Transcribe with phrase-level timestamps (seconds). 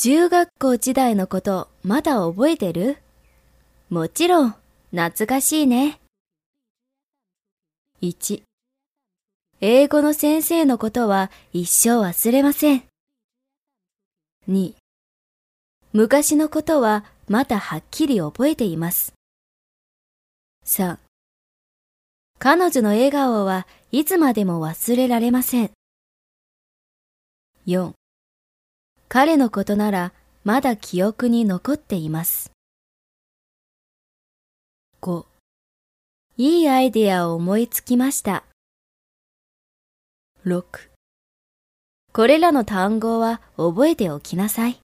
[0.00, 2.98] 中学校時代のことまだ覚えてる？
[3.90, 4.54] もちろん、
[4.92, 5.98] 懐かしいね。
[8.00, 8.42] 1、
[9.60, 12.84] 英語の先生のことは一生忘れません。
[14.48, 14.74] 2、
[15.92, 19.14] 昔のことはまだはっきり覚えています。
[20.64, 20.96] 3、
[22.38, 25.72] 彼女の笑顔はいつまでも忘れられません。
[27.66, 27.97] 4
[29.10, 30.12] 彼のことなら
[30.44, 32.50] まだ記憶に残っています。
[35.00, 35.24] 5
[36.36, 38.44] いいアイデアを思いつきました。
[40.44, 40.62] 6
[42.12, 44.78] これらの単語は覚えておきなさい。